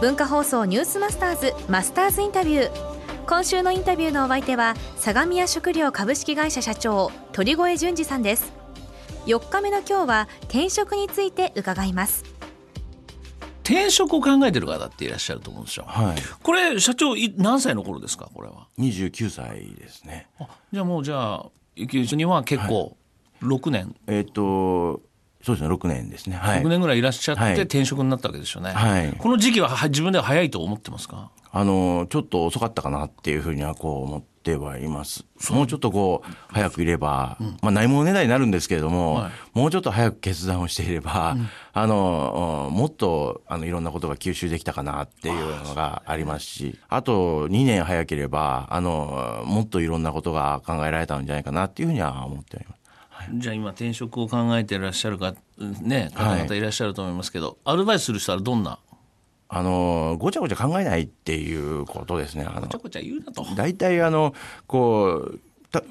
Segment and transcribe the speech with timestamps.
[0.00, 2.70] 文化放送ニュースマスターズマスターズインタビュー
[3.26, 8.52] 今週のインタビューのお相手は相模屋食料株式会社社長鳥越淳二さんです
[9.26, 12.24] 4日目の今日は転職について伺います
[13.64, 15.84] 転職を考えてる方っていらっしゃると思うんですよ。
[15.86, 16.16] はい。
[16.42, 18.30] これ社長い何歳の頃ですか？
[18.32, 18.66] これは。
[18.78, 20.26] 29歳ですね。
[20.40, 22.96] あじゃあもうじゃあ池内には結構
[23.42, 25.02] 6年、えっ、と、
[25.42, 26.36] そうですね、6年ですね。
[26.36, 26.62] はい。
[26.62, 28.70] 6年ぐらいいらっしゃってはい転職になったわけですよね。
[28.70, 31.30] はいこの時期はは自分では早いと思ってますか？
[31.50, 35.24] あの、ちょっと遅かったかなっていうふうにはこう思ってはいます。
[35.50, 41.36] もうちょっとこう、早くいれば、まあないものねだりになるんですけれども、はいもうちょっと早く決断をしていれば、
[41.72, 52.77] あの、もっとあのいろんなことが吸収できたかなっていうのがありますし、あと2年早ければ、あの、もっといろんなことが考えられたんじゃないかなっていうふうには思っております。
[53.34, 58.78] じゃあ今転職を考えていらっしゃるかね方々いらっしゃると思いますけど、アルバイトする人はどんな？
[59.50, 62.44] あの、ごちゃごちゃ考えないっていうことですね。
[62.44, 63.44] あのごちゃごちゃ言うなと。
[63.56, 64.34] 大体あの
[64.66, 65.47] こうた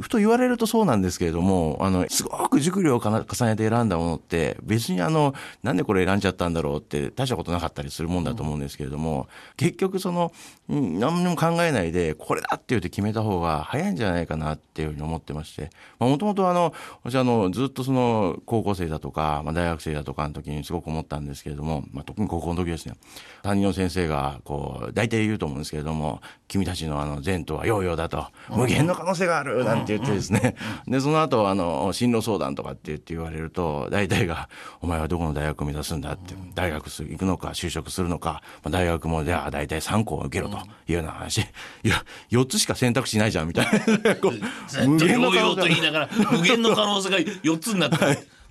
[0.00, 5.32] ふと言われるとそうなんですけれどもあのすごく熟慮を重ねて選んだものって別にあの
[5.62, 10.32] なんでこれ選んじゃったんだろうって大したことなかったりするもんだと思うんですけれども、結局その
[10.68, 22.94] 何も考えないでこれだって言って決めた方が早いんじゃないかなっていうふうに思ってましてもともとあの私あのずっとその高校生だとか、まあ、大学生だとかの時にすごく思ったんですけれども、まあ、特に高校の時ですね。
[23.42, 30.56] 担任の先生がこう大体言うと思うんですけれども君たちのあの前途はヨーヨーだと無限の可能性があるなんて言ってですね。
[30.86, 34.48] でその後あの進路相談とかって言って言われると大体が
[34.80, 41.40] 「お前はどこの大学を目指すんだ」って大学行くのか就職するのか、まあ、大学もじゃあ大体3校受けろというような話。
[41.82, 43.70] いや4つしか選択肢ないじゃんみたいな。
[44.86, 47.96] 無限の可能と言い性ながら無限の可能性が4つになって、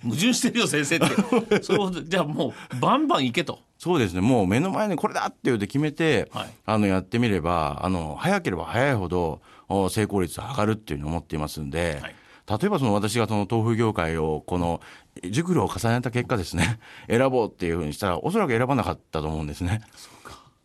[0.02, 1.62] 矛盾してるよ先生って。
[1.62, 3.60] そうじゃあもうバンバンいけと。
[3.78, 4.20] そうですね。
[4.20, 6.50] もう目の前にこれだって言って決めて、はい。
[6.66, 12.14] あのやってみればあの早ければ早いほどお成功率が上がるっていうふうに思っていますんで、はい。
[12.50, 14.80] 例えばその私がその豆腐業界をこの
[15.28, 19.82] 熟慮を重ねた結果ですね 選ぼうっていうふうにしたらおそらく選ばなかったと思うんですね。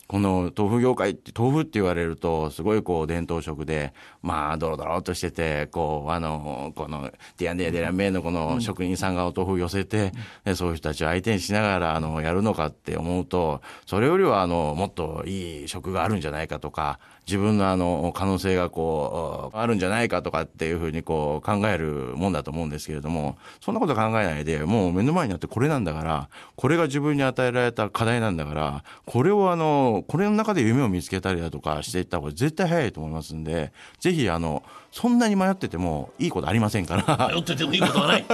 [0.08, 10.12] この豆腐業界って豆腐って言われるとすごいこう伝統食でまあドロドロっとしててこうあのこのディアンディアデラメイのこの職人さんがお豆腐寄せて、
[10.56, 37.30] そういう人たちを相手にしながらあのやるのかって思うとそれよりはあのもっといい食があるんじゃないかとか自分のあの可能性がこうあるんじゃないかとかっていうふうにこう考えるもんだと思うんですけれどもそんなこと考えないでもう目の前にあってこれなんだからこれが自分に与えられた課題なんだからこれをあのこれの中で夢を見つけたりだとかしていった方が絶対早いと思いますんでぜひあのそんなに迷っててもいいことありませんから。
[37.30, 38.26] 迷っててもいいことはない。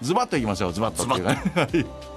[0.00, 0.72] ズバッといきましょう。
[0.72, 2.14] ズバッとっていうかね。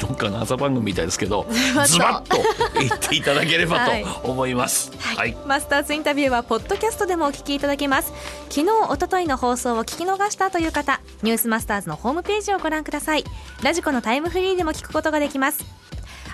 [0.00, 1.86] どっかの朝番組みたいですけどバッと。
[1.86, 2.38] ズバッと
[2.80, 4.04] 言っていただければ はい。
[4.04, 4.90] と思います。
[4.98, 8.12] はい、マスターズインタビューはポッドキャストでもお聞きいただけます。
[8.48, 13.24] 昨日一昨日の放送を聞き逃したという方ニュースマスターズのホームページをご覧ください。
[13.62, 15.64] ラジコのタイムフリーでも聞くことができます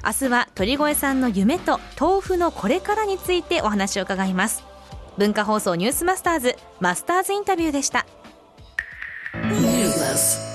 [0.05, 4.65] 明日は鳥越さんの夢と豆腐のこれからについてお話を伺います
[5.19, 8.07] 文化放送ニュースマスターズマスターズインタビューでした
[9.33, 10.50] Yes.